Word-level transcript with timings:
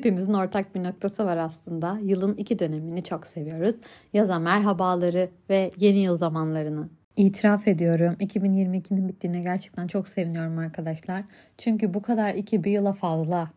Hepimizin 0.00 0.34
ortak 0.34 0.74
bir 0.74 0.82
noktası 0.84 1.24
var 1.24 1.36
aslında. 1.36 1.98
Yılın 2.02 2.34
iki 2.34 2.58
dönemini 2.58 3.02
çok 3.02 3.26
seviyoruz. 3.26 3.76
Yaza 4.12 4.38
merhabaları 4.38 5.28
ve 5.50 5.70
yeni 5.76 5.98
yıl 5.98 6.18
zamanlarını. 6.18 6.88
İtiraf 7.16 7.68
ediyorum 7.68 8.16
2022'nin 8.20 9.08
bittiğine 9.08 9.40
gerçekten 9.40 9.86
çok 9.86 10.08
seviniyorum 10.08 10.58
arkadaşlar. 10.58 11.24
Çünkü 11.58 11.94
bu 11.94 12.02
kadar 12.02 12.34
iki 12.34 12.64
bir 12.64 12.70
yıla 12.70 12.92
fazla. 12.92 13.50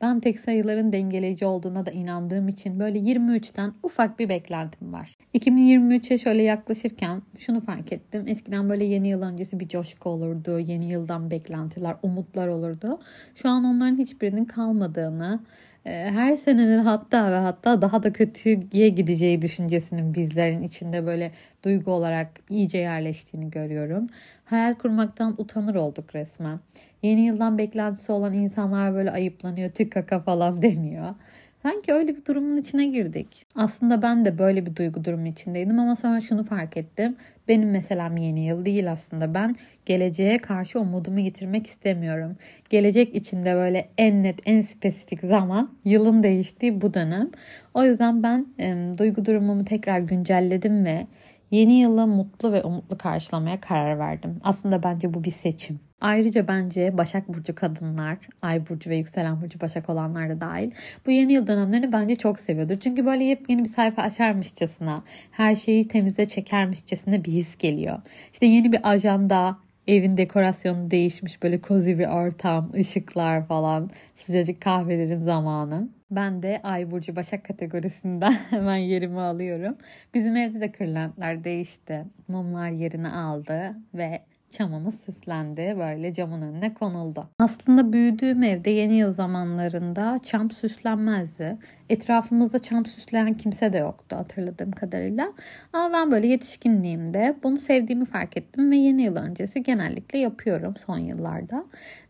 Ben 0.00 0.20
tek 0.20 0.40
sayıların 0.40 0.92
dengeleyici 0.92 1.46
olduğuna 1.46 1.86
da 1.86 1.90
inandığım 1.90 2.48
için 2.48 2.80
böyle 2.80 2.98
23'ten 2.98 3.74
ufak 3.82 4.18
bir 4.18 4.28
beklentim 4.28 4.92
var. 4.92 5.16
2023'e 5.34 6.18
şöyle 6.18 6.42
yaklaşırken 6.42 7.22
şunu 7.38 7.60
fark 7.60 7.92
ettim. 7.92 8.24
Eskiden 8.28 8.68
böyle 8.68 8.84
yeni 8.84 9.08
yıl 9.08 9.22
öncesi 9.22 9.60
bir 9.60 9.68
coşku 9.68 10.10
olurdu. 10.10 10.58
Yeni 10.58 10.92
yıldan 10.92 11.30
beklentiler, 11.30 11.96
umutlar 12.02 12.48
olurdu. 12.48 13.00
Şu 13.34 13.48
an 13.48 13.64
onların 13.64 13.98
hiçbirinin 13.98 14.44
kalmadığını, 14.44 15.40
e, 15.84 15.90
her 15.90 16.36
senenin 16.36 16.78
hatta 16.78 17.32
ve 17.32 17.36
hatta 17.36 17.82
daha 17.82 18.02
da 18.02 18.12
kötüye 18.12 18.88
gideceği 18.88 19.42
düşüncesinin 19.42 20.14
bizlerin 20.14 20.62
içinde 20.62 21.06
böyle 21.06 21.32
duygu 21.64 21.90
olarak 21.90 22.28
iyice 22.50 22.78
yerleştiğini 22.78 23.50
görüyorum. 23.50 24.06
Hayal 24.44 24.74
kurmaktan 24.74 25.34
utanır 25.38 25.74
olduk 25.74 26.14
resmen. 26.14 26.60
Yeni 27.02 27.20
yıldan 27.20 27.58
beklentisi 27.58 28.12
olan 28.12 28.32
insanlar 28.32 28.94
böyle 28.94 29.10
ayıplanıyor, 29.10 29.70
tık 29.70 29.92
kaka 29.92 30.20
falan 30.20 30.62
deniyor. 30.62 31.14
Sanki 31.62 31.92
öyle 31.92 32.16
bir 32.16 32.24
durumun 32.24 32.56
içine 32.56 32.86
girdik. 32.86 33.46
Aslında 33.54 34.02
ben 34.02 34.24
de 34.24 34.38
böyle 34.38 34.66
bir 34.66 34.76
duygu 34.76 35.04
durumu 35.04 35.26
içindeydim 35.26 35.78
ama 35.78 35.96
sonra 35.96 36.20
şunu 36.20 36.44
fark 36.44 36.76
ettim. 36.76 37.16
Benim 37.48 37.70
meselem 37.70 38.16
yeni 38.16 38.46
yıl 38.46 38.64
değil 38.64 38.92
aslında. 38.92 39.34
Ben 39.34 39.56
geleceğe 39.86 40.38
karşı 40.38 40.80
umudumu 40.80 41.20
yitirmek 41.20 41.66
istemiyorum. 41.66 42.36
Gelecek 42.70 43.16
içinde 43.16 43.54
böyle 43.54 43.88
en 43.98 44.22
net, 44.22 44.40
en 44.46 44.60
spesifik 44.60 45.20
zaman 45.20 45.70
yılın 45.84 46.22
değiştiği 46.22 46.80
bu 46.80 46.94
dönem. 46.94 47.30
O 47.74 47.84
yüzden 47.84 48.22
ben 48.22 48.46
e, 48.58 48.98
duygu 48.98 49.24
durumumu 49.24 49.64
tekrar 49.64 50.00
güncelledim 50.00 50.84
ve 50.84 51.06
yeni 51.50 51.80
yılı 51.80 52.06
mutlu 52.06 52.52
ve 52.52 52.62
umutlu 52.62 52.98
karşılamaya 52.98 53.60
karar 53.60 53.98
verdim. 53.98 54.40
Aslında 54.44 54.82
bence 54.82 55.14
bu 55.14 55.24
bir 55.24 55.30
seçim. 55.30 55.80
Ayrıca 56.02 56.48
bence 56.48 56.98
Başak 56.98 57.28
Burcu 57.28 57.54
kadınlar, 57.54 58.18
Ay 58.42 58.68
Burcu 58.68 58.90
ve 58.90 58.96
Yükselen 58.96 59.42
Burcu 59.42 59.60
Başak 59.60 59.90
olanlar 59.90 60.28
da 60.28 60.40
dahil 60.40 60.70
bu 61.06 61.10
yeni 61.10 61.32
yıl 61.32 61.46
dönemlerini 61.46 61.92
bence 61.92 62.16
çok 62.16 62.40
seviyordur. 62.40 62.80
Çünkü 62.80 63.06
böyle 63.06 63.24
yepyeni 63.24 63.64
bir 63.64 63.68
sayfa 63.68 64.02
açarmışçasına, 64.02 65.04
her 65.30 65.56
şeyi 65.56 65.88
temize 65.88 66.28
çekermişçasına 66.28 67.24
bir 67.24 67.32
his 67.32 67.56
geliyor. 67.56 67.98
İşte 68.32 68.46
yeni 68.46 68.72
bir 68.72 68.90
ajanda, 68.90 69.58
evin 69.86 70.16
dekorasyonu 70.16 70.90
değişmiş 70.90 71.42
böyle 71.42 71.60
kozi 71.60 71.98
bir 71.98 72.06
ortam, 72.06 72.72
ışıklar 72.74 73.46
falan, 73.46 73.90
sıcacık 74.16 74.60
kahvelerin 74.60 75.24
zamanı. 75.24 75.88
Ben 76.10 76.42
de 76.42 76.60
Ay 76.62 76.90
Burcu 76.90 77.16
Başak 77.16 77.44
kategorisinden 77.44 78.32
hemen 78.50 78.76
yerimi 78.76 79.20
alıyorum. 79.20 79.76
Bizim 80.14 80.36
evde 80.36 80.60
de 80.60 80.72
kırlentler 80.72 81.44
değişti. 81.44 82.04
Mumlar 82.28 82.70
yerini 82.70 83.08
aldı 83.08 83.76
ve 83.94 84.22
çamımız 84.52 85.00
süslendi. 85.00 85.74
Böyle 85.78 86.12
camın 86.12 86.42
önüne 86.42 86.74
konuldu. 86.74 87.28
Aslında 87.38 87.92
büyüdüğüm 87.92 88.42
evde 88.42 88.70
yeni 88.70 88.94
yıl 88.94 89.12
zamanlarında 89.12 90.20
çam 90.22 90.50
süslenmezdi. 90.50 91.58
Etrafımızda 91.88 92.58
çam 92.58 92.86
süsleyen 92.86 93.34
kimse 93.34 93.72
de 93.72 93.78
yoktu 93.78 94.16
hatırladığım 94.16 94.70
kadarıyla. 94.70 95.32
Ama 95.72 95.92
ben 95.92 96.10
böyle 96.10 96.26
yetişkinliğimde 96.26 97.36
bunu 97.42 97.58
sevdiğimi 97.58 98.04
fark 98.04 98.36
ettim 98.36 98.70
ve 98.70 98.76
yeni 98.76 99.02
yıl 99.02 99.16
öncesi 99.16 99.62
genellikle 99.62 100.18
yapıyorum 100.18 100.74
son 100.76 100.98
yıllarda. 100.98 101.64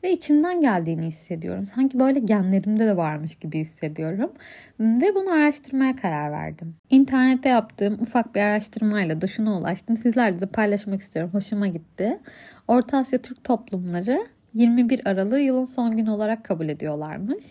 Ve 0.05 0.13
içimden 0.13 0.61
geldiğini 0.61 1.07
hissediyorum. 1.07 1.67
Sanki 1.67 2.01
böyle 2.01 2.19
genlerimde 2.19 2.87
de 2.87 2.97
varmış 2.97 3.35
gibi 3.35 3.59
hissediyorum. 3.59 4.33
Ve 4.81 5.15
bunu 5.15 5.31
araştırmaya 5.33 5.97
karar 5.97 6.33
verdim. 6.33 6.75
İnternette 6.91 7.49
yaptığım 7.49 7.95
ufak 8.01 8.35
bir 8.35 8.41
araştırmayla 8.41 9.21
da 9.21 9.27
şuna 9.27 9.59
ulaştım. 9.59 9.97
Sizlerle 9.97 10.41
de 10.41 10.47
paylaşmak 10.47 11.01
istiyorum. 11.01 11.31
Hoşuma 11.35 11.67
gitti. 11.67 12.19
Orta 12.69 12.99
Asya 12.99 13.23
Türk 13.23 13.45
toplumları 13.45 14.27
21 14.55 15.09
Aralık'ı 15.09 15.41
yılın 15.41 15.65
son 15.65 15.97
günü 15.97 16.11
olarak 16.11 16.45
kabul 16.45 16.69
ediyorlarmış. 16.69 17.45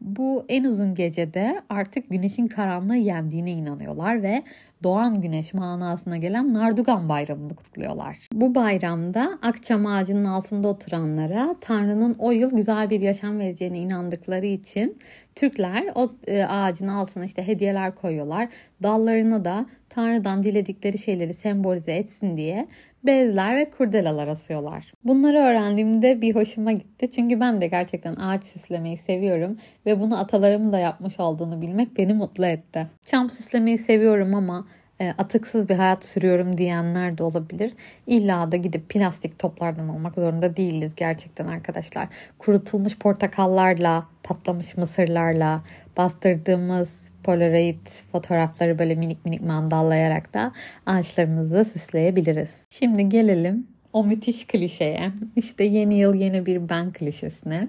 Bu 0.00 0.44
en 0.48 0.64
uzun 0.64 0.94
gecede 0.94 1.62
artık 1.68 2.10
güneşin 2.10 2.46
karanlığı 2.46 2.96
yendiğine 2.96 3.50
inanıyorlar 3.50 4.22
ve 4.22 4.42
doğan 4.82 5.20
güneş 5.20 5.54
manasına 5.54 6.16
gelen 6.16 6.54
Nardugan 6.54 7.08
Bayramı'nı 7.08 7.54
kutluyorlar. 7.54 8.18
Bu 8.32 8.54
bayramda 8.54 9.38
akçam 9.42 9.86
ağacının 9.86 10.24
altında 10.24 10.68
oturanlara 10.68 11.56
Tanrı'nın 11.60 12.16
o 12.18 12.30
yıl 12.30 12.50
güzel 12.56 12.90
bir 12.90 13.00
yaşam 13.00 13.38
vereceğine 13.38 13.78
inandıkları 13.78 14.46
için 14.46 14.98
Türkler 15.36 15.84
o 15.94 16.12
e, 16.26 16.44
ağacın 16.44 16.88
altına 16.88 17.24
işte 17.24 17.46
hediyeler 17.46 17.94
koyuyorlar. 17.94 18.48
Dallarına 18.82 19.44
da 19.44 19.66
Tanrı'dan 19.88 20.42
diledikleri 20.42 20.98
şeyleri 20.98 21.34
sembolize 21.34 21.92
etsin 21.92 22.36
diye 22.36 22.68
bezler 23.06 23.56
ve 23.56 23.70
kurdelalar 23.70 24.28
asıyorlar. 24.28 24.92
Bunları 25.04 25.38
öğrendiğimde 25.38 26.20
bir 26.20 26.34
hoşuma 26.34 26.72
gitti. 26.72 27.10
Çünkü 27.10 27.40
ben 27.40 27.60
de 27.60 27.66
gerçekten 27.66 28.16
ağaç 28.16 28.44
süslemeyi 28.44 28.96
seviyorum 28.96 29.58
ve 29.86 30.00
bunu 30.00 30.18
atalarımın 30.18 30.72
da 30.72 30.78
yapmış 30.78 31.20
olduğunu 31.20 31.60
bilmek 31.60 31.98
beni 31.98 32.14
mutlu 32.14 32.46
etti. 32.46 32.86
Çam 33.04 33.30
süslemeyi 33.30 33.78
seviyorum 33.78 34.34
ama 34.34 34.66
atıksız 35.00 35.68
bir 35.68 35.74
hayat 35.74 36.04
sürüyorum 36.04 36.58
diyenler 36.58 37.18
de 37.18 37.22
olabilir. 37.22 37.72
İlla 38.06 38.52
da 38.52 38.56
gidip 38.56 38.88
plastik 38.88 39.38
toplardan 39.38 39.88
olmak 39.88 40.14
zorunda 40.14 40.56
değiliz 40.56 40.92
gerçekten 40.96 41.46
arkadaşlar. 41.46 42.08
Kurutulmuş 42.38 42.98
portakallarla, 42.98 44.06
patlamış 44.22 44.76
mısırlarla, 44.76 45.62
bastırdığımız 45.96 47.12
polaroid 47.22 47.86
fotoğrafları 48.12 48.78
böyle 48.78 48.94
minik 48.94 49.24
minik 49.24 49.40
mandallayarak 49.40 50.34
da 50.34 50.52
ağaçlarımızı 50.86 51.64
süsleyebiliriz. 51.64 52.62
Şimdi 52.70 53.08
gelelim 53.08 53.66
o 53.92 54.04
müthiş 54.04 54.46
klişeye. 54.46 55.12
İşte 55.36 55.64
yeni 55.64 55.94
yıl 55.94 56.14
yeni 56.14 56.46
bir 56.46 56.68
ben 56.68 56.92
klişesine. 56.92 57.68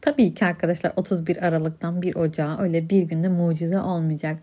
Tabii 0.00 0.34
ki 0.34 0.44
arkadaşlar 0.44 0.92
31 0.96 1.46
Aralık'tan 1.46 2.02
1 2.02 2.14
Ocağı 2.14 2.58
öyle 2.58 2.90
bir 2.90 3.02
günde 3.02 3.28
mucize 3.28 3.80
olmayacak. 3.80 4.38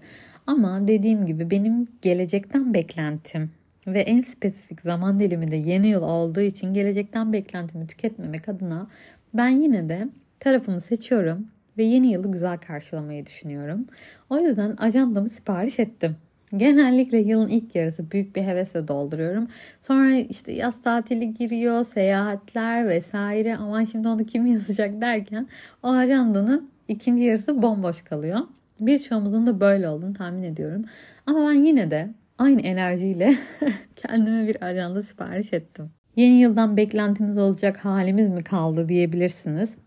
Ama 0.48 0.88
dediğim 0.88 1.26
gibi 1.26 1.50
benim 1.50 1.88
gelecekten 2.02 2.74
beklentim 2.74 3.52
ve 3.88 4.02
en 4.02 4.22
spesifik 4.22 4.82
zaman 4.82 5.20
dilimi 5.20 5.52
de 5.52 5.56
yeni 5.56 5.88
yıl 5.88 6.02
olduğu 6.02 6.42
için 6.42 6.74
gelecekten 6.74 7.34
beklentimi 7.34 7.88
tüketmemek 7.88 8.50
adına 8.50 8.88
ben 9.34 9.50
yine 9.50 9.90
de 9.90 10.10
tarafımı 10.40 10.82
seçiyorum 10.82 11.48
ve 11.78 11.84
yeni 11.84 12.12
yılı 12.12 12.32
güzel 12.32 12.58
karşılamayı 12.58 13.26
düşünüyorum. 13.26 13.86
O 14.30 14.40
yüzden 14.40 14.76
ajandamı 14.78 15.30
sipariş 15.30 15.80
ettim. 15.80 16.16
Genellikle 16.58 17.18
yılın 17.18 17.50
ilk 17.50 17.76
yarısı 17.76 18.12
büyük 18.12 18.36
bir 18.36 18.44
hevesle 18.44 18.88
dolduruyorum. 18.88 19.48
Sonra 19.82 20.16
işte 20.16 20.52
yaz 20.52 20.82
tatili 20.82 21.34
giriyor, 21.34 21.86
seyahatler 21.86 22.88
vesaire. 22.88 23.58
Aman 23.58 23.84
şimdi 23.84 24.08
onu 24.08 24.24
kim 24.24 24.46
yazacak 24.46 25.02
derken 25.02 25.48
o 25.84 25.88
ajandanın 25.88 26.70
ikinci 26.88 27.24
yarısı 27.24 27.62
bomboş 27.62 28.02
kalıyor. 28.02 28.40
Birçoğumuzun 28.80 29.48
da 29.48 29.60
böyle 29.60 29.90
olduğunu 29.90 30.14
tahmin 30.14 30.44
ediyorum. 30.44 30.86
Ama 31.26 31.50
ben 31.50 31.66
yine 31.66 31.92
de 31.92 32.10
aynı 32.38 32.62
enerjiyle 32.62 33.34
kendime 33.96 34.48
bir 34.48 34.64
ajanda 34.64 35.04
sipariş 35.04 35.54
ettim. 35.54 35.92
Yeni 36.16 36.34
yıldan 36.34 36.78
beklentimiz 36.78 37.38
olacak 37.38 37.86
halimiz 37.86 38.30
mi 38.30 38.44
kaldı 38.44 38.90
diyebilirsiniz. 38.90 39.78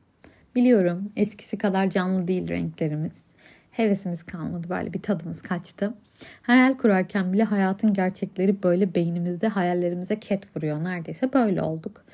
Biliyorum 0.54 1.12
eskisi 1.16 1.58
kadar 1.58 1.90
canlı 1.90 2.28
değil 2.28 2.48
renklerimiz. 2.48 3.26
Hevesimiz 3.70 4.22
kalmadı 4.22 4.68
böyle 4.68 4.92
bir 4.92 5.02
tadımız 5.02 5.42
kaçtı. 5.42 5.94
Hayal 6.42 6.76
kurarken 6.76 7.32
bile 7.32 7.44
hayatın 7.44 7.92
gerçekleri 7.92 8.62
böyle 8.62 8.94
beynimizde 8.94 9.48
hayallerimize 9.48 10.20
ket 10.20 10.56
vuruyor. 10.56 10.84
Neredeyse 10.84 11.32
böyle 11.32 11.62
olduk. 11.62 12.04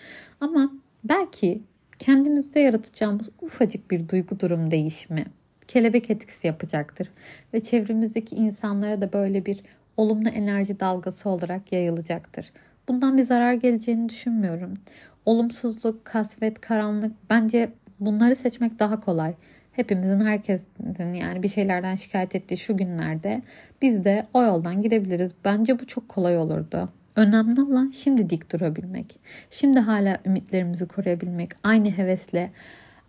Ama 0.41 0.72
belki 1.04 1.62
kendimizde 1.98 2.60
yaratacağımız 2.60 3.28
ufacık 3.41 3.91
bir 3.91 4.09
duygu 4.09 4.41
durum 4.41 4.71
değişimi 4.71 5.27
kelebek 5.68 6.10
etkisi 6.10 6.47
yapacaktır. 6.47 7.09
Ve 7.54 7.60
çevremizdeki 7.60 8.36
insanlara 8.36 9.00
da 9.00 9.12
böyle 9.12 9.47
bir 9.47 9.60
olumlu 9.97 10.28
enerji 10.28 10.80
dalgası 10.80 11.28
olarak 11.28 11.72
yayılacaktır. 11.72 12.53
Bundan 12.88 13.18
bir 13.18 13.22
zarar 13.22 13.53
geleceğini 13.53 14.09
düşünmüyorum. 14.09 14.74
Olumsuzluk, 15.24 16.04
kasvet, 16.04 16.60
karanlık 16.60 17.12
bence 17.30 17.72
bunları 18.00 18.36
seçmek 18.36 18.78
daha 18.78 19.00
kolay. 19.00 19.34
Hepimizin, 19.72 20.20
herkesin 20.20 21.14
yani 21.14 21.42
bir 21.42 21.48
şeylerden 21.48 21.94
şikayet 21.94 22.34
ettiği 22.34 22.56
şu 22.56 22.76
günlerde 22.76 23.42
biz 23.82 24.04
de 24.04 24.26
o 24.34 24.42
yoldan 24.42 24.82
gidebiliriz. 24.82 25.34
Bence 25.44 25.78
bu 25.78 25.86
çok 25.86 26.08
kolay 26.08 26.38
olurdu. 26.38 26.88
Önemli 27.16 27.62
olan 27.62 27.91
şimdi 27.91 28.30
dik 28.30 28.53
durabilmek. 28.53 29.18
Şimdi 29.50 29.80
hala 29.80 30.18
ümitlerimizi 30.26 30.88
koruyabilmek. 30.88 31.53
Aynı 31.62 31.91
hevesle, 31.91 32.50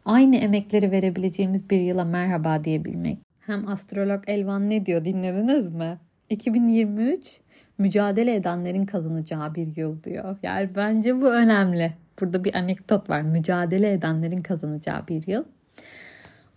aynı 0.05 0.35
emekleri 0.35 0.91
verebileceğimiz 0.91 1.69
bir 1.69 1.79
yıla 1.79 2.03
merhaba 2.03 2.63
diyebilmek. 2.63 3.19
Hem 3.39 3.67
astrolog 3.67 4.23
Elvan 4.27 4.69
ne 4.69 4.85
diyor 4.85 5.05
dinlediniz 5.05 5.67
mi? 5.67 5.97
2023 6.29 7.39
mücadele 7.77 8.35
edenlerin 8.35 8.85
kazanacağı 8.85 9.55
bir 9.55 9.75
yıl 9.75 10.03
diyor. 10.03 10.37
Yani 10.43 10.69
bence 10.75 11.21
bu 11.21 11.33
önemli. 11.33 11.93
Burada 12.21 12.43
bir 12.43 12.55
anekdot 12.55 13.09
var. 13.09 13.21
Mücadele 13.21 13.91
edenlerin 13.91 14.41
kazanacağı 14.41 15.07
bir 15.07 15.27
yıl. 15.27 15.43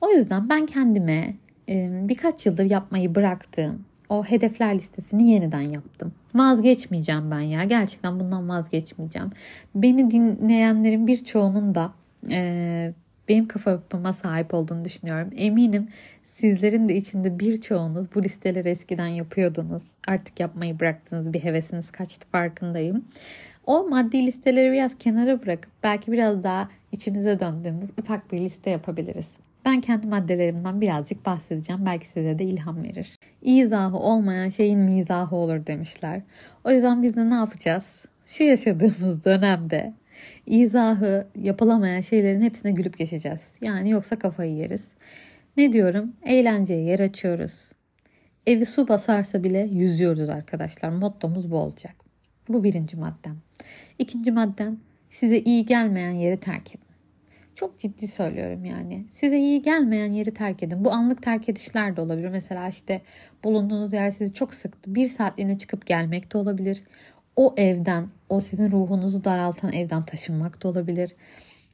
O 0.00 0.10
yüzden 0.10 0.48
ben 0.48 0.66
kendime 0.66 1.34
e, 1.68 2.00
birkaç 2.08 2.46
yıldır 2.46 2.64
yapmayı 2.64 3.14
bıraktığım 3.14 3.84
o 4.08 4.24
hedefler 4.24 4.74
listesini 4.74 5.30
yeniden 5.30 5.60
yaptım. 5.60 6.12
Vazgeçmeyeceğim 6.34 7.30
ben 7.30 7.40
ya. 7.40 7.64
Gerçekten 7.64 8.20
bundan 8.20 8.48
vazgeçmeyeceğim. 8.48 9.30
Beni 9.74 10.10
dinleyenlerin 10.10 11.06
birçoğunun 11.06 11.74
da 11.74 11.92
e, 12.30 12.92
benim 13.28 13.48
kafa 13.48 13.70
yapıma 13.70 14.12
sahip 14.12 14.54
olduğunu 14.54 14.84
düşünüyorum. 14.84 15.30
Eminim 15.36 15.88
sizlerin 16.24 16.88
de 16.88 16.96
içinde 16.96 17.38
birçoğunuz 17.38 18.14
bu 18.14 18.22
listeleri 18.22 18.68
eskiden 18.68 19.06
yapıyordunuz. 19.06 19.82
Artık 20.08 20.40
yapmayı 20.40 20.80
bıraktınız. 20.80 21.32
Bir 21.32 21.44
hevesiniz 21.44 21.90
kaçtı 21.90 22.26
farkındayım. 22.32 23.04
O 23.66 23.88
maddi 23.88 24.26
listeleri 24.26 24.72
biraz 24.72 24.98
kenara 24.98 25.42
bırakıp 25.42 25.72
belki 25.82 26.12
biraz 26.12 26.44
daha 26.44 26.68
içimize 26.92 27.40
döndüğümüz 27.40 27.90
ufak 27.98 28.32
bir 28.32 28.40
liste 28.40 28.70
yapabiliriz. 28.70 29.28
Ben 29.64 29.80
kendi 29.80 30.06
maddelerimden 30.06 30.80
birazcık 30.80 31.26
bahsedeceğim. 31.26 31.86
Belki 31.86 32.06
size 32.06 32.38
de 32.38 32.44
ilham 32.44 32.82
verir. 32.82 33.16
İzahı 33.42 33.96
olmayan 33.96 34.48
şeyin 34.48 34.78
mizahı 34.78 35.36
olur 35.36 35.66
demişler. 35.66 36.22
O 36.64 36.70
yüzden 36.70 37.02
biz 37.02 37.16
de 37.16 37.30
ne 37.30 37.34
yapacağız? 37.34 38.04
Şu 38.26 38.44
yaşadığımız 38.44 39.24
dönemde 39.24 39.94
izahı 40.46 41.26
yapılamayan 41.42 42.00
şeylerin 42.00 42.42
hepsine 42.42 42.72
gülüp 42.72 42.98
geçeceğiz. 42.98 43.52
Yani 43.60 43.90
yoksa 43.90 44.18
kafayı 44.18 44.54
yeriz. 44.54 44.90
Ne 45.56 45.72
diyorum? 45.72 46.12
Eğlenceye 46.22 46.82
yer 46.82 47.00
açıyoruz. 47.00 47.72
Evi 48.46 48.66
su 48.66 48.88
basarsa 48.88 49.44
bile 49.44 49.68
yüzüyoruz 49.72 50.28
arkadaşlar. 50.28 50.88
Mottomuz 50.88 51.50
bu 51.50 51.56
olacak. 51.56 51.94
Bu 52.48 52.64
birinci 52.64 52.96
maddem. 52.96 53.36
İkinci 53.98 54.32
maddem 54.32 54.80
size 55.10 55.38
iyi 55.38 55.66
gelmeyen 55.66 56.10
yeri 56.10 56.40
terk 56.40 56.74
edin. 56.74 56.86
Çok 57.54 57.78
ciddi 57.78 58.08
söylüyorum 58.08 58.64
yani. 58.64 59.04
Size 59.10 59.38
iyi 59.38 59.62
gelmeyen 59.62 60.12
yeri 60.12 60.34
terk 60.34 60.62
edin. 60.62 60.84
Bu 60.84 60.92
anlık 60.92 61.22
terk 61.22 61.48
edişler 61.48 61.96
de 61.96 62.00
olabilir. 62.00 62.28
Mesela 62.28 62.68
işte 62.68 63.02
bulunduğunuz 63.44 63.92
yer 63.92 64.10
sizi 64.10 64.34
çok 64.34 64.54
sıktı. 64.54 64.94
Bir 64.94 65.08
saatliğine 65.08 65.58
çıkıp 65.58 65.86
gelmek 65.86 66.32
de 66.32 66.38
olabilir. 66.38 66.82
O 67.36 67.54
evden, 67.56 68.08
o 68.28 68.40
sizin 68.40 68.70
ruhunuzu 68.70 69.24
daraltan 69.24 69.72
evden 69.72 70.02
taşınmak 70.02 70.62
da 70.62 70.68
olabilir. 70.68 71.12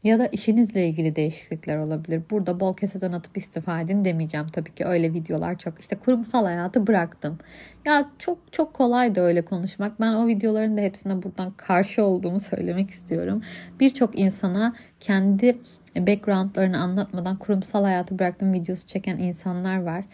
Ya 0.04 0.18
da 0.18 0.26
işinizle 0.26 0.88
ilgili 0.88 1.16
değişiklikler 1.16 1.76
olabilir. 1.76 2.22
Burada 2.30 2.60
bol 2.60 2.76
keseden 2.76 3.12
atıp 3.12 3.36
istifa 3.36 3.80
edin 3.80 4.04
demeyeceğim 4.04 4.46
tabii 4.48 4.74
ki. 4.74 4.84
Öyle 4.86 5.12
videolar 5.12 5.58
çok. 5.58 5.80
İşte 5.80 5.96
kurumsal 5.96 6.44
hayatı 6.44 6.86
bıraktım. 6.86 7.38
Ya 7.84 8.10
çok 8.18 8.38
çok 8.52 8.74
kolay 8.74 9.14
da 9.14 9.20
öyle 9.20 9.44
konuşmak. 9.44 10.00
Ben 10.00 10.12
o 10.12 10.26
videoların 10.26 10.76
da 10.76 10.80
hepsine 10.80 11.22
buradan 11.22 11.50
karşı 11.50 12.04
olduğumu 12.04 12.40
söylemek 12.40 12.90
istiyorum. 12.90 13.42
Birçok 13.80 14.18
insana 14.18 14.74
kendi 15.00 15.58
backgroundlarını 15.96 16.78
anlatmadan 16.78 17.36
kurumsal 17.36 17.84
hayatı 17.84 18.18
bıraktım 18.18 18.52
videosu 18.52 18.86
çeken 18.86 19.18
insanlar 19.18 19.82
var. 19.82 20.04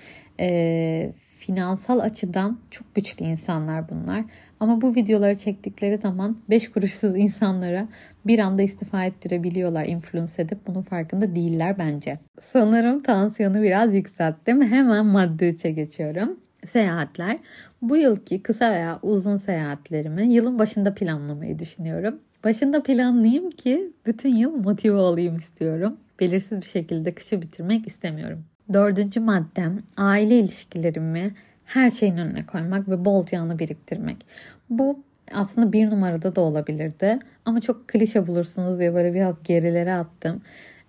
Ee, 0.40 1.12
finansal 1.38 1.98
açıdan 1.98 2.58
çok 2.70 2.94
güçlü 2.94 3.24
insanlar 3.24 3.88
bunlar. 3.88 4.24
Ama 4.60 4.80
bu 4.80 4.94
videoları 4.94 5.38
çektikleri 5.38 5.98
zaman 5.98 6.36
5 6.50 6.70
kuruşsuz 6.70 7.16
insanlara 7.16 7.88
bir 8.26 8.38
anda 8.38 8.62
istifa 8.62 9.04
ettirebiliyorlar 9.04 9.84
influence 9.84 10.42
edip 10.42 10.58
bunun 10.66 10.82
farkında 10.82 11.34
değiller 11.34 11.78
bence. 11.78 12.18
Sanırım 12.40 13.02
tansiyonu 13.02 13.62
biraz 13.62 13.94
yükselttim. 13.94 14.62
Hemen 14.62 15.06
madde 15.06 15.50
3'e 15.50 15.70
geçiyorum. 15.70 16.40
Seyahatler. 16.66 17.38
Bu 17.82 17.96
yılki 17.96 18.42
kısa 18.42 18.70
veya 18.70 18.98
uzun 19.02 19.36
seyahatlerimi 19.36 20.32
yılın 20.32 20.58
başında 20.58 20.94
planlamayı 20.94 21.58
düşünüyorum. 21.58 22.20
Başında 22.44 22.82
planlayayım 22.82 23.50
ki 23.50 23.92
bütün 24.06 24.36
yıl 24.36 24.56
motive 24.56 24.96
olayım 24.96 25.36
istiyorum. 25.36 25.96
Belirsiz 26.20 26.60
bir 26.60 26.66
şekilde 26.66 27.14
kışı 27.14 27.42
bitirmek 27.42 27.86
istemiyorum. 27.86 28.44
Dördüncü 28.72 29.20
maddem 29.20 29.82
aile 29.96 30.38
ilişkilerimi 30.38 31.34
her 31.68 31.90
şeyin 31.90 32.16
önüne 32.16 32.46
koymak 32.46 32.88
ve 32.88 33.04
bolca 33.04 33.40
anı 33.40 33.58
biriktirmek. 33.58 34.26
Bu 34.70 35.02
aslında 35.32 35.72
bir 35.72 35.90
numarada 35.90 36.36
da 36.36 36.40
olabilirdi. 36.40 37.18
Ama 37.44 37.60
çok 37.60 37.88
klişe 37.88 38.26
bulursunuz 38.26 38.78
diye 38.78 38.94
böyle 38.94 39.14
biraz 39.14 39.34
gerilere 39.44 39.94
attım. 39.94 40.42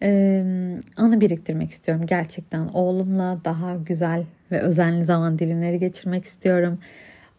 Ee, 0.04 0.44
anı 0.98 1.22
biriktirmek 1.22 1.72
istiyorum 1.72 2.06
gerçekten. 2.06 2.68
Oğlumla 2.68 3.42
daha 3.46 3.76
güzel 3.76 4.24
ve 4.52 4.62
özenli 4.62 5.06
zaman 5.06 5.40
dilimleri 5.40 5.80
geçirmek 5.80 6.26
istiyorum. 6.26 6.80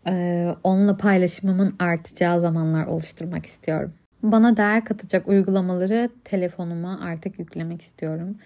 Ee, 0.06 0.48
onunla 0.64 0.96
paylaşımımın 0.96 1.74
artacağı 1.78 2.40
zamanlar 2.40 2.86
oluşturmak 2.86 3.46
istiyorum. 3.46 3.92
Bana 4.22 4.56
değer 4.56 4.84
katacak 4.84 5.28
uygulamaları 5.28 6.10
telefonuma 6.24 7.00
artık 7.00 7.38
yüklemek 7.38 7.82
istiyorum. 7.82 8.36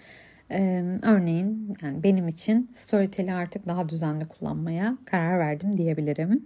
Örneğin 1.01 1.77
yani 1.81 2.03
benim 2.03 2.27
için 2.27 2.71
Storytel'i 2.73 3.33
artık 3.33 3.67
daha 3.67 3.89
düzenli 3.89 4.25
kullanmaya 4.27 4.97
karar 5.05 5.39
verdim 5.39 5.77
diyebilirim. 5.77 6.43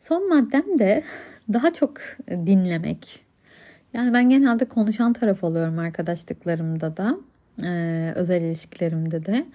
Son 0.00 0.28
maddem 0.28 0.78
de 0.78 1.02
daha 1.52 1.72
çok 1.72 2.00
dinlemek. 2.30 3.24
Yani 3.92 4.12
ben 4.12 4.30
genelde 4.30 4.64
konuşan 4.64 5.12
taraf 5.12 5.44
oluyorum 5.44 5.78
arkadaşlıklarımda 5.78 6.96
da, 6.96 7.16
e, 7.64 8.12
özel 8.16 8.42
ilişkilerimde 8.42 9.26
de. 9.26 9.46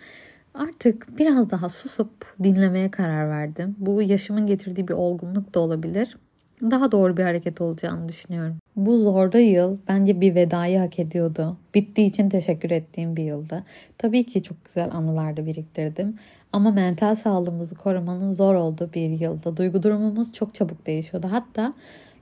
Artık 0.54 1.18
biraz 1.18 1.50
daha 1.50 1.70
susup 1.70 2.36
dinlemeye 2.44 2.92
karar 2.92 3.30
verdim. 3.30 3.76
Bu 3.78 4.02
yaşımın 4.02 4.48
getirdiği 4.48 4.88
bir 4.88 4.94
olgunluk 4.94 5.54
da 5.54 5.60
olabilir 5.60 6.18
daha 6.62 6.92
doğru 6.92 7.18
bir 7.18 7.24
hareket 7.24 7.62
olacağını 7.62 8.10
düşünüyorum. 8.10 8.58
Bu 8.76 8.98
zorda 8.98 9.40
yıl 9.40 9.78
bence 9.88 10.22
bir 10.22 10.36
vedayı 10.36 10.80
hak 10.80 11.00
ediyordu. 11.00 11.58
Bittiği 11.76 12.08
için 12.08 12.30
teşekkür 12.30 12.72
ettiğim 12.72 13.16
bir 13.16 13.24
yıldı. 13.24 13.64
Tabii 13.98 14.24
ki 14.24 14.44
çok 14.44 14.66
güzel 14.66 14.90
anılar 14.92 15.38
da 15.38 15.46
biriktirdim. 15.46 16.16
Ama 16.54 16.72
mental 16.72 17.16
sağlığımızı 17.16 17.76
korumanın 17.76 18.32
zor 18.32 18.56
olduğu 18.56 18.94
bir 18.94 19.10
yılda. 19.10 19.58
Duygu 19.58 19.84
durumumuz 19.84 20.34
çok 20.34 20.54
çabuk 20.54 20.88
değişiyordu. 20.88 21.28
Hatta 21.32 21.74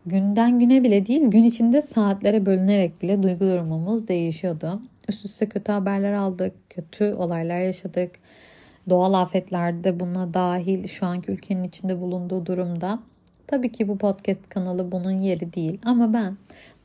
günden 0.06 0.60
güne 0.60 0.84
bile 0.84 1.06
değil 1.06 1.22
gün 1.22 1.44
içinde 1.44 1.81
saatlere 1.81 2.45
bölünerek 2.45 3.01
bile 3.01 3.24
duygu 3.24 3.45
durumumuz 3.45 4.07
değişiyordu. 4.07 4.81
Üst 5.10 5.25
üste 5.25 5.50
kötü 5.50 5.72
haberler 5.72 6.13
aldık, 6.13 6.54
kötü 6.69 7.13
olaylar 7.13 7.60
yaşadık. 7.60 8.12
Doğal 8.89 9.13
afetlerde 9.13 10.00
buna 10.00 10.34
dahil 10.34 10.88
şu 10.88 11.06
anki 11.06 11.31
ülkenin 11.31 11.63
içinde 11.63 12.01
bulunduğu 12.01 12.45
durumda 12.45 13.00
Tabii 13.47 13.71
ki 13.71 13.88
bu 13.88 13.97
podcast 13.97 14.49
kanalı 14.49 14.91
bunun 14.91 15.11
yeri 15.19 15.53
değil 15.53 15.79
ama 15.85 16.13
ben 16.13 16.38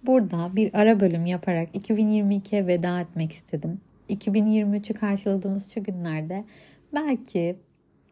burada 0.07 0.57
bir 0.57 0.75
ara 0.75 1.01
bölüm 1.01 1.27
yaparak 1.27 1.75
2022'ye 1.75 2.67
veda 2.67 3.01
etmek 3.01 3.33
istedim. 3.33 3.81
2023'ü 4.11 4.95
karşıladığımız 4.95 5.73
şu 5.75 5.85
günlerde 5.85 6.45
belki 6.95 7.57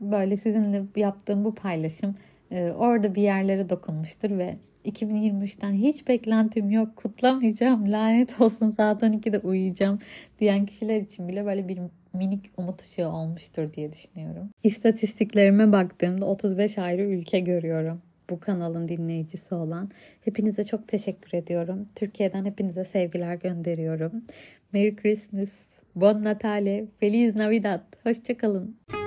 böyle 0.00 0.36
sizinle 0.36 0.82
yaptığım 0.96 1.44
bu 1.44 1.54
paylaşım 1.54 2.14
e, 2.50 2.70
orada 2.70 3.14
bir 3.14 3.22
yerlere 3.22 3.70
dokunmuştur 3.70 4.30
ve 4.30 4.56
2023'ten 4.84 5.72
hiç 5.72 6.08
beklentim 6.08 6.70
yok 6.70 6.96
kutlamayacağım 6.96 7.92
lanet 7.92 8.40
olsun 8.40 8.70
saat 8.70 9.02
12'de 9.02 9.38
uyuyacağım 9.38 9.98
diyen 10.40 10.66
kişiler 10.66 10.96
için 10.96 11.28
bile 11.28 11.46
böyle 11.46 11.68
bir 11.68 11.78
minik 12.14 12.50
umut 12.56 12.82
ışığı 12.82 13.08
olmuştur 13.08 13.72
diye 13.72 13.92
düşünüyorum. 13.92 14.50
İstatistiklerime 14.62 15.72
baktığımda 15.72 16.26
35 16.26 16.78
ayrı 16.78 17.02
ülke 17.02 17.40
görüyorum 17.40 18.02
bu 18.30 18.40
kanalın 18.40 18.88
dinleyicisi 18.88 19.54
olan. 19.54 19.90
Hepinize 20.24 20.64
çok 20.64 20.88
teşekkür 20.88 21.38
ediyorum. 21.38 21.88
Türkiye'den 21.94 22.44
hepinize 22.44 22.84
sevgiler 22.84 23.34
gönderiyorum. 23.34 24.12
Merry 24.72 24.96
Christmas, 24.96 25.50
Bon 25.94 26.24
Natale, 26.24 26.84
Feliz 27.00 27.36
Navidad. 27.36 27.80
Hoşçakalın. 28.04 28.99